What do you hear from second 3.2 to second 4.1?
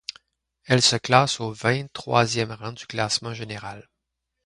général.